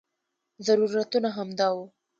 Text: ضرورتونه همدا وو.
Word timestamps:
ضرورتونه 0.67 1.27
همدا 1.37 1.67
وو. 1.75 1.85